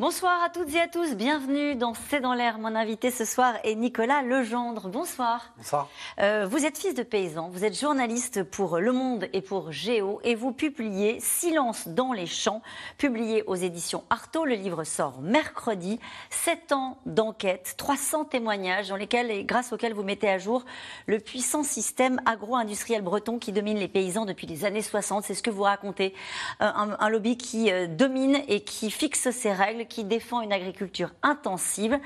[0.00, 2.60] Bonsoir à toutes et à tous, bienvenue dans C'est dans l'air.
[2.60, 4.88] Mon invité ce soir est Nicolas Legendre.
[4.88, 5.52] Bonsoir.
[5.56, 5.88] Bonsoir.
[6.20, 10.20] Euh, vous êtes fils de paysan, vous êtes journaliste pour Le Monde et pour Géo
[10.22, 12.62] et vous publiez Silence dans les champs,
[12.96, 14.44] publié aux éditions Artaud.
[14.44, 15.98] Le livre sort mercredi.
[16.30, 20.64] Sept ans d'enquête, 300 témoignages dans lesquels et grâce auxquels vous mettez à jour
[21.08, 25.24] le puissant système agro-industriel breton qui domine les paysans depuis les années 60.
[25.24, 26.14] C'est ce que vous racontez.
[26.60, 30.52] Euh, un, un lobby qui euh, domine et qui fixe ses règles qui défend une
[30.52, 31.98] agriculture intensive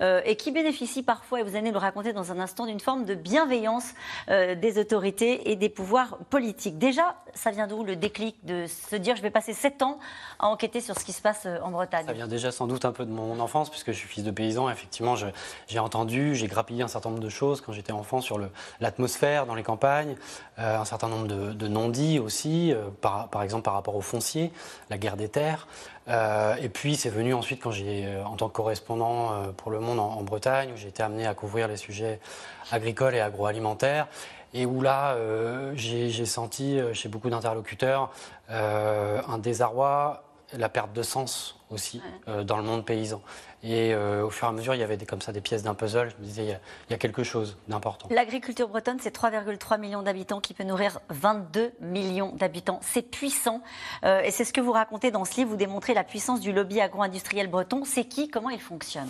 [0.00, 2.80] euh, et qui bénéficie parfois, et vous allez nous le raconter dans un instant, d'une
[2.80, 3.94] forme de bienveillance
[4.28, 6.78] euh, des autorités et des pouvoirs politiques.
[6.78, 9.98] Déjà, ça vient d'où le déclic de se dire je vais passer sept ans
[10.38, 12.06] à enquêter sur ce qui se passe euh, en Bretagne?
[12.06, 14.30] Ça vient déjà sans doute un peu de mon enfance, puisque je suis fils de
[14.30, 14.70] paysan.
[14.70, 15.14] Effectivement,
[15.68, 18.40] j'ai entendu, j'ai grappillé un certain nombre de choses quand j'étais enfant sur
[18.80, 20.16] l'atmosphère dans les campagnes,
[20.56, 24.52] un certain nombre de, non-dits aussi, par exemple par rapport au foncier,
[24.90, 25.66] la guerre des terres.
[26.08, 29.70] Euh, et puis c'est venu ensuite quand j'ai, euh, en tant que correspondant euh, pour
[29.70, 32.20] Le Monde en, Bretagne, où j'ai été amené à couvrir les sujets
[32.70, 34.06] agricoles et agroalimentaires,
[34.54, 35.16] et où là
[35.74, 38.10] j'ai, senti chez beaucoup d'interlocuteurs
[38.48, 40.22] un désarroi,
[40.56, 43.20] la perte de sens aussi dans le monde paysan.
[43.68, 45.64] Et euh, au fur et à mesure, il y avait des, comme ça des pièces
[45.64, 46.10] d'un puzzle.
[46.10, 48.08] Je me disais, il y a, quelque chose d'important.
[48.12, 52.78] L'agriculture bretonne, c'est 3,3 millions d'habitants qui peut nourrir 22 millions d'habitants.
[52.82, 53.60] C'est puissant.
[54.04, 55.50] Euh, et c'est ce que vous racontez dans ce livre.
[55.50, 57.82] Vous démontrez la puissance du lobby agro-industriel breton.
[57.84, 58.28] C'est qui?
[58.28, 59.08] Comment il fonctionne?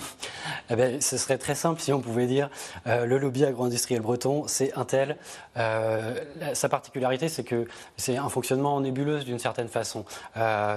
[0.71, 2.49] Eh bien, Ce serait très simple si on pouvait dire
[2.87, 5.19] euh, le lobby agro-industriel breton, c'est un tel.
[5.55, 10.05] sa particularité, c'est que c'est un fonctionnement en nébuleuse d'une certaine façon.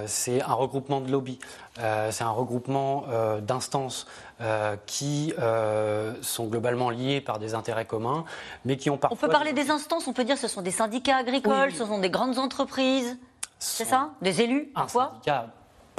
[0.06, 1.38] c'est un regroupement de lobbies.
[1.76, 3.04] c'est un regroupement
[3.40, 3.69] d'instances
[4.40, 8.24] euh, qui euh, sont globalement liées par des intérêts communs,
[8.64, 9.16] mais qui ont parfois...
[9.16, 11.84] On peut parler des instances, on peut dire que ce sont des syndicats agricoles, ce
[11.84, 13.18] sont des grandes entreprises,
[13.58, 14.10] c'est ça?
[14.22, 15.20] Des élus, parfois?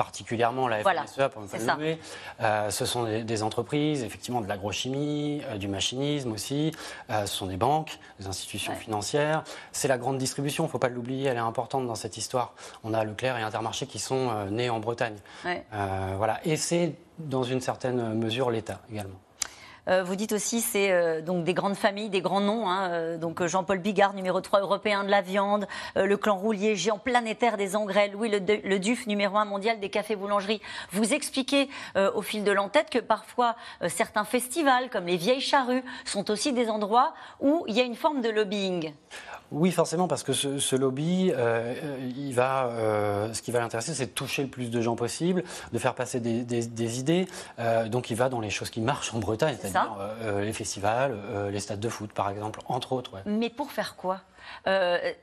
[0.03, 1.99] Particulièrement la FNSEA, pour ne pas le nommer.
[2.41, 6.71] Euh, ce sont des, entreprises, effectivement, de l'agrochimie, euh, du machinisme aussi.
[7.11, 9.43] Euh, ce sont des banques, des institutions financières.
[9.71, 12.53] C'est la grande distribution, il ne faut pas l'oublier, elle est importante dans cette histoire.
[12.83, 15.17] On a Leclerc et Intermarché qui sont nés en Bretagne.
[16.17, 16.39] voilà.
[16.45, 19.19] Et c'est, dans une certaine mesure, l'État également.
[19.87, 22.69] Euh, vous dites aussi c'est euh, donc des grandes familles, des grands noms.
[22.69, 26.99] Hein, euh, donc Jean-Paul Bigard, numéro 3 européen de la viande, le clan Roulier, géant
[26.99, 30.61] planétaire des engrais, Louis le, Duf, numéro 1 mondial des cafés boulangeries.
[30.91, 33.55] Vous expliquez au fil de l'entête que parfois
[33.87, 37.95] certains festivals, comme les Vieilles Charrues, sont aussi des endroits où il y a une
[37.95, 38.93] forme de lobbying.
[39.51, 41.75] Oui, forcément, parce que ce, lobby, euh,
[42.15, 45.43] il va, euh, ce qui va l'intéresser, c'est de toucher le plus de gens possible,
[45.73, 47.27] de faire passer des, idées.
[47.59, 49.97] Euh, donc, il va dans les choses qui marchent en Bretagne, c'est-à-dire
[50.39, 51.17] les festivals,
[51.51, 53.17] les stades de foot, par exemple, entre autres.
[53.25, 54.21] Mais pour faire quoi?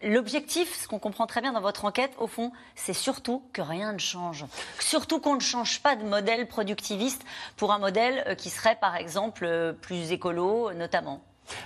[0.02, 3.94] L'objectif, ce qu'on comprend très bien dans votre enquête, au fond, c'est surtout que rien
[3.94, 4.44] ne change.
[4.78, 7.22] Surtout qu'on ne change pas de modèle productiviste
[7.56, 11.22] pour un modèle qui serait, par exemple, plus écolo, notamment.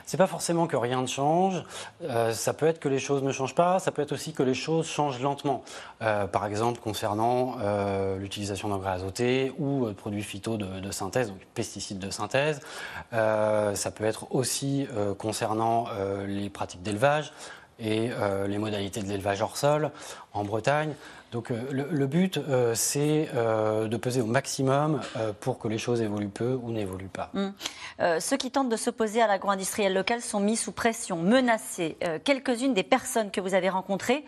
[0.07, 1.63] C'est pas forcément que rien ne change.
[2.03, 3.79] Euh, ça peut être que les choses ne changent pas.
[3.79, 5.63] Ça peut être aussi que les choses changent lentement.
[6.03, 11.39] Euh, par exemple, concernant euh, l'utilisation d'engrais azotés ou de produits phyto de, synthèse, donc
[11.55, 12.61] pesticides de synthèse.
[13.13, 14.87] ça peut être aussi
[15.19, 15.87] concernant
[16.27, 17.33] les pratiques d'élevage
[17.79, 18.11] et
[18.47, 19.91] les modalités de l'élevage hors sol
[20.33, 20.95] en Bretagne.
[21.33, 25.01] Donc euh, le, but, euh, c'est euh, de peser au maximum
[25.41, 27.31] pour que les choses évoluent peu ou n'évoluent pas.
[27.35, 27.53] Hum.
[28.21, 31.97] ceux qui tentent de s'opposer à l'agro-industriel local sont mis sous pression, menacés.
[32.25, 34.25] Quelques-unes des personnes que vous avez rencontrées,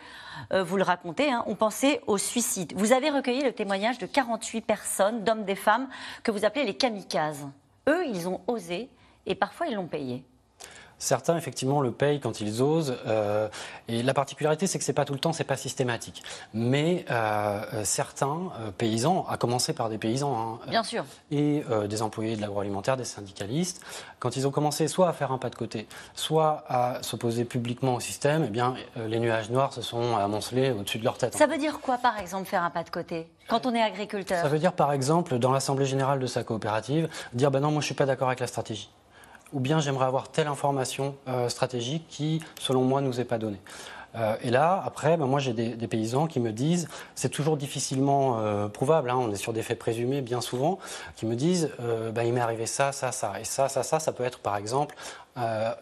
[0.51, 2.73] vous le racontez, hein, ont pensé au suicide.
[2.77, 5.89] Vous avez recueilli le témoignage de 48 personnes, d'hommes, des femmes,
[6.23, 7.47] que vous appelez les kamikazes.
[7.89, 8.89] Eux, ils ont osé
[9.27, 10.25] et parfois ils l'ont payé.
[10.99, 12.97] Certains, effectivement, le payent quand ils osent.
[13.07, 13.49] Euh,
[13.89, 16.23] et la particularité, c'est que c'est pas tout le temps, c'est pas systématique.
[16.53, 21.05] Mais euh, certains euh, paysans, à commencer par des paysans, hein, Bien sûr.
[21.31, 23.83] et des employés de l'agroalimentaire, des syndicalistes,
[24.19, 27.95] quand ils ont commencé soit à faire un pas de côté, soit à s'opposer publiquement
[27.95, 31.35] au système, eh bien, les nuages noirs se sont amoncelés au-dessus de leur tête.
[31.35, 34.41] Ça veut dire quoi, par exemple, faire un pas de côté quand on est agriculteur?
[34.41, 37.81] Ça veut dire, par exemple, dans l'assemblée générale de sa coopérative, dire ben non, moi
[37.81, 38.91] je suis pas d'accord avec la stratégie
[39.55, 43.39] ou bien j'aimerais avoir telle information euh, stratégique qui, selon moi, ne nous est pas
[43.39, 43.61] donnée.
[44.17, 48.39] Euh, et là, après, ben, moi j'ai des, paysans qui me disent, c'est toujours difficilement
[48.39, 50.79] euh, prouvable, hein, on est sur des faits présumés bien souvent,
[51.17, 51.71] qui me disent,
[52.13, 54.57] ben, il m'est arrivé ça, ça, ça, et ça, ça, ça, ça peut être par
[54.57, 54.95] exemple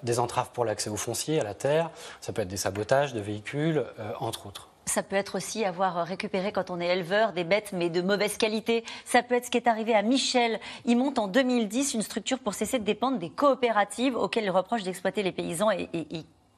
[0.02, 1.90] des entraves pour l'accès au foncier, à la terre,
[2.22, 3.84] ça peut être des sabotages de véhicules,
[4.18, 4.71] entre autres.
[4.84, 8.36] Ça peut être aussi avoir récupéré quand on est éleveur des bêtes mais de mauvaise
[8.36, 8.84] qualité.
[9.04, 10.58] Ça peut être ce qui est arrivé à Michel.
[10.84, 14.82] Il monte en 2010 une structure pour cesser de dépendre des coopératives auxquelles il reproche
[14.82, 15.88] d'exploiter les paysans et,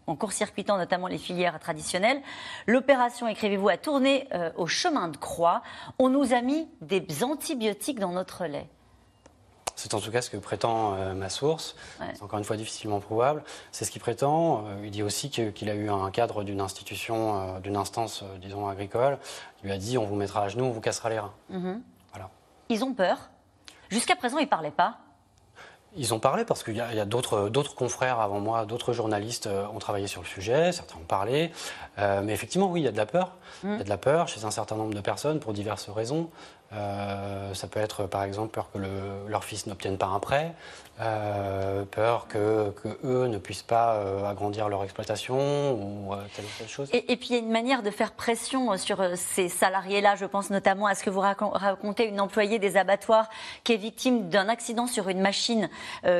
[0.06, 2.20] en court-circuitant notamment les filières traditionnelles.
[2.66, 5.62] L'opération, écrivez-vous, a tourné euh, au chemin de croix.
[5.98, 8.68] On nous a mis des antibiotiques dans notre lait.
[9.76, 11.76] C'est en tout cas ce que prétend euh, ma source.
[12.14, 13.42] C'est encore une fois difficilement prouvable.
[13.72, 14.64] C'est ce qu'il prétend.
[14.66, 19.18] Euh, il dit aussi qu'il a eu un cadre d'une institution, d'une instance, disons, agricole,
[19.58, 21.34] qui lui a dit on vous mettra à genoux, on vous cassera les reins.
[21.50, 21.82] Mhm.
[22.12, 22.30] Voilà.
[22.68, 23.30] Ils ont peur.
[23.90, 24.98] Jusqu'à présent, ils ne parlaient pas.
[25.96, 29.78] Ils ont parlé parce qu'il y a, d'autres confrères avant moi, d'autres journalistes euh, ont
[29.78, 31.52] travaillé sur le sujet, certains ont parlé.
[31.98, 33.32] Euh, mais effectivement, oui, il y a de la peur.
[33.62, 36.28] Il y a de la peur chez un certain nombre de personnes pour diverses raisons.
[36.72, 38.78] Euh, ça peut être par exemple peur que
[39.28, 40.54] leur fils n'obtienne pas un prêt,
[41.00, 42.72] euh, peur que,
[43.04, 46.88] eux ne puissent pas euh, agrandir leur exploitation ou telle ou telle chose.
[46.92, 50.16] Et, puis il y a une manière de faire pression sur ces salariés-là.
[50.16, 53.28] Je pense notamment à ce que vous racontez, une employée des abattoirs
[53.62, 55.68] qui est victime d'un accident sur une machine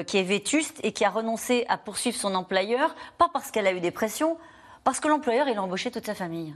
[0.07, 3.73] qui est vétuste et qui a renoncé à poursuivre son employeur, pas parce qu'elle a
[3.73, 4.39] eu des pressions,
[4.83, 6.55] parce que l'employeur il a embauché toute sa famille.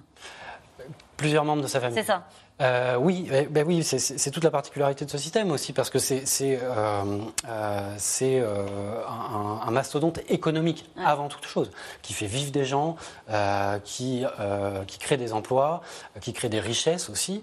[1.16, 1.98] Plusieurs membres de sa famille.
[1.98, 2.28] C'est ça.
[2.60, 5.98] Euh, oui, eh, ben oui c'est toute la particularité de ce système aussi, parce que
[5.98, 7.04] c'est euh,
[7.48, 11.70] euh, euh un, mastodonte économique avant toute chose,
[12.02, 12.96] qui fait vivre des gens,
[13.30, 14.24] euh, qui,
[14.86, 15.82] qui crée des emplois,
[16.20, 17.42] qui crée des richesses aussi,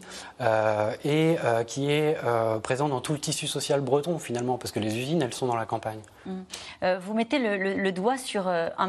[1.05, 2.17] et qui est
[2.63, 5.55] présent dans tout le tissu social breton finalement, parce que les usines, elles sont dans
[5.55, 6.01] la campagne.
[6.25, 6.87] Mmh.
[6.99, 8.87] vous mettez le, doigt sur un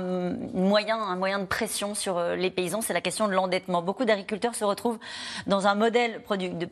[0.55, 3.83] moyen, un moyen de pression sur les paysans, c'est la question de l'endettement.
[3.83, 4.99] Beaucoup d'agriculteurs se retrouvent
[5.47, 6.23] dans un modèle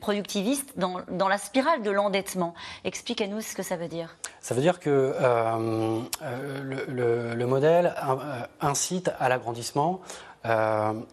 [0.00, 2.54] productiviste dans, la spirale de l'endettement.
[2.84, 4.16] Expliquez-nous ce que ça veut dire.
[4.40, 8.16] Ça veut dire que euh, euh, le, modèle euh,
[8.60, 10.00] incite à l'agrandissement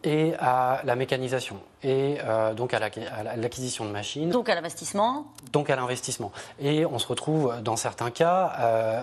[0.04, 2.18] et à la mécanisation et
[2.56, 4.30] donc à l'acquisition de machines.
[4.30, 5.26] Donc à l'investissement.
[5.52, 6.32] Donc à l'investissement.
[6.60, 8.46] Et on se retrouve dans certains cas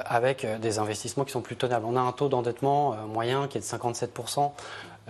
[0.06, 1.86] avec des investissements qui sont plus tenables.
[1.86, 4.52] On a un taux d'endettement moyen qui est de 57%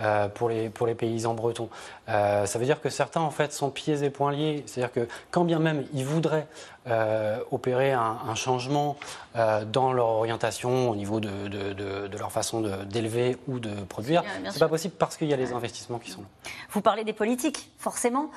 [0.01, 1.67] euh, pour, les, pour les paysans bretons.
[2.07, 4.63] Euh, ça veut dire que certains, en fait, sont pieds et poings liés.
[4.65, 6.47] C'est-à-dire que quand bien même ils voudraient
[6.87, 8.95] euh, opérer un, changement
[9.35, 14.69] dans leur orientation au niveau de, de, leur façon d'élever ou de produire, c'est pas
[14.69, 16.27] possible parce qu'il y a les investissements qui sont là.
[16.71, 18.29] Vous parlez des politiques, forcément.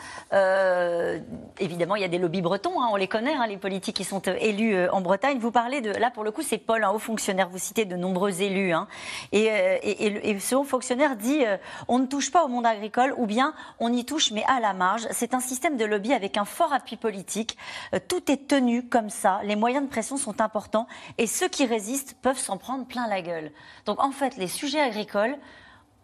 [1.58, 4.04] évidemment, il y a des lobbies bretons, hein, on les connaît, hein, les politiques qui
[4.04, 5.38] sont élus en Bretagne.
[5.38, 7.48] Vous parlez de, là pour le coup, c'est Paul, un haut fonctionnaire.
[7.48, 8.86] Vous citez de nombreux élus, hein.
[9.32, 11.56] et, ce haut fonctionnaire dit euh,
[11.88, 14.72] on ne touche pas au monde agricole ou bien on y touche mais à la
[14.72, 15.06] marge.
[15.10, 17.56] C'est un système de lobby avec un fort appui politique.
[17.94, 19.40] Euh, tout est tenu comme ça.
[19.44, 20.86] Les moyens de pression sont importants
[21.18, 23.52] et ceux qui résistent peuvent s'en prendre plein la gueule.
[23.86, 25.36] Donc en fait, les sujets agricoles,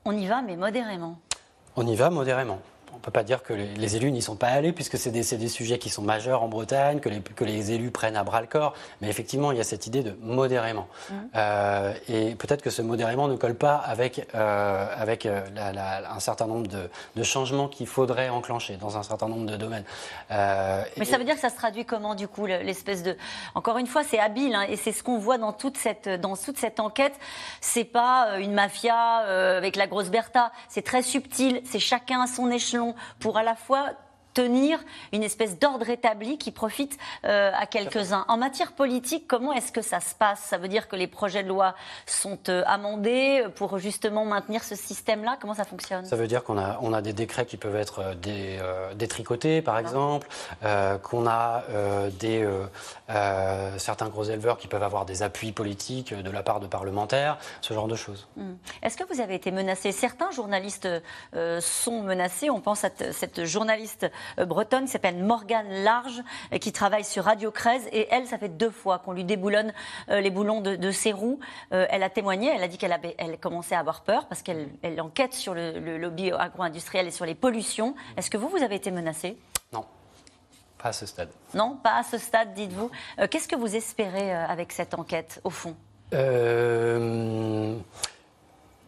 [0.04, 1.18] on y va mais modérément.
[1.76, 2.60] On y va modérément
[2.93, 5.23] on ne peut pas dire que les, élus n'y sont pas allés, puisque c'est des,
[5.23, 8.40] des, sujets qui sont majeurs en Bretagne, que les, que les élus prennent à bras
[8.40, 8.75] le corps.
[9.00, 10.87] Mais effectivement, il y a cette idée de modérément.
[11.11, 11.14] Mmh.
[11.37, 16.46] Euh, et peut-être que ce modérément ne colle pas avec, euh, avec euh, un certain
[16.46, 19.85] nombre de, de changements qu'il faudrait enclencher dans un certain nombre de domaines.
[20.31, 23.17] Mais ça veut dire que ça se traduit comment, du coup, l'espèce de.
[23.55, 26.37] Encore une fois, c'est habile, hein, et c'est ce qu'on voit dans toute cette, dans
[26.37, 27.14] toute cette enquête.
[27.61, 28.96] C'est pas une mafia
[29.56, 30.52] avec la grosse Bertha.
[30.69, 32.77] C'est très subtil, c'est chacun à son échelon
[33.19, 33.92] pour à la fois
[34.34, 34.78] tenir
[35.12, 38.25] une espèce d'ordre établi qui profite euh, à quelques-uns.
[38.28, 40.40] En matière politique, comment est-ce que ça se passe?
[40.40, 41.75] Ça veut dire que les projets de loi
[42.06, 45.38] sont euh, amendés pour justement maintenir ce système-là?
[45.40, 46.04] Comment ça fonctionne?
[46.04, 49.78] Ça veut dire qu'on a, on a des décrets qui peuvent être euh, détricotés, par
[49.78, 50.28] exemple,
[51.02, 51.62] qu'on a
[52.20, 52.47] des,
[53.76, 57.75] certains gros éleveurs qui peuvent avoir des appuis politiques de la part de parlementaires, ce
[57.75, 58.28] genre de choses.
[58.37, 58.54] Hmm.
[58.82, 59.92] Est-ce que vous avez été menacé?
[59.92, 60.88] Certains journalistes
[61.61, 62.50] sont menacés.
[62.50, 64.08] On pense à cette journaliste euh,
[64.44, 66.22] bretonne qui s'appelle Morgane Large,
[66.52, 67.88] euh, qui travaille sur Radio 13.
[67.92, 69.72] Et elle, ça fait deux fois qu'on lui déboulonne
[70.10, 71.38] euh, les boulons de, ses roues.
[71.70, 74.68] elle a témoigné, elle a dit qu'elle avait, elle commençait à avoir peur parce qu'elle
[74.82, 77.94] elle enquête sur le, lobby agro-industriel et sur les pollutions.
[78.16, 79.37] Est-ce que vous, vous avez été menacé
[79.72, 79.84] Non.
[80.78, 81.30] Pas à ce stade.
[81.54, 82.90] Non, pas à ce stade, dites-vous.
[83.30, 85.76] Qu'est-ce que vous espérez avec cette enquête, au fond?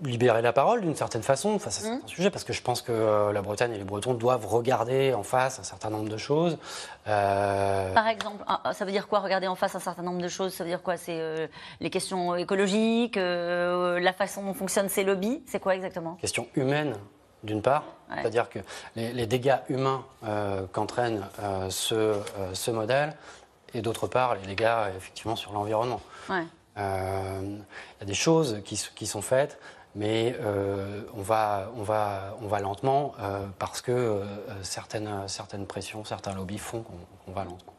[0.02, 2.08] Libérer la parole d'une certaine façon face à certains mmh.
[2.08, 5.22] sujets, parce que je pense que euh, la Bretagne et les Bretons doivent regarder en
[5.22, 6.58] face un certain nombre de choses.
[7.06, 10.54] Euh, Par exemple, ça veut dire quoi regarder en face un certain nombre de choses?
[10.54, 10.96] Ça veut dire quoi?
[10.96, 11.46] C'est euh,
[11.80, 15.42] les questions écologiques, la façon dont fonctionnent ces lobbies?
[15.46, 16.14] C'est quoi exactement?
[16.20, 16.96] Question humaine,
[17.42, 18.58] d'une part, c'est-à-dire que
[18.96, 20.04] les, dégâts humains
[20.72, 21.22] qu'entraîne
[21.68, 22.14] ce,
[22.52, 23.14] ce, modèle,
[23.74, 26.00] et d'autre part, les dégâts effectivement sur l'environnement.
[26.28, 26.42] Il
[26.76, 29.58] y a des choses qui, qui sont faites
[29.94, 30.36] mais
[31.16, 33.14] on, va, on, va, on va lentement
[33.58, 34.22] parce que
[34.62, 37.72] certaines, certaines pressions, certains lobbies font qu'on va lentement.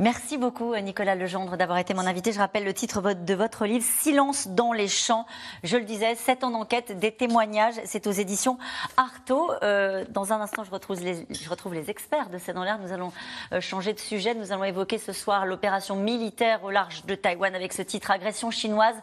[0.00, 2.32] Merci beaucoup Nicolas Legendre d'avoir été mon invité.
[2.32, 5.26] Je rappelle le titre de votre livre, Silence dans les champs.
[5.62, 7.74] Je le disais, 7 ans d'enquête, des témoignages.
[7.84, 8.56] C'est aux éditions
[8.96, 9.52] Artaud.
[9.62, 12.78] Euh, dans un instant, je retrouve, les, je retrouve les experts de C'est dans l'air.
[12.78, 13.12] Nous allons
[13.52, 14.32] euh, changer de sujet.
[14.32, 18.50] Nous allons évoquer ce soir l'opération militaire au large de Taïwan avec ce titre Agression
[18.50, 18.96] chinoise.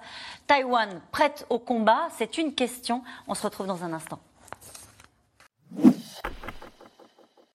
[0.48, 3.04] Taïwan prête au combat C'est une question.
[3.28, 4.18] On se retrouve dans un instant.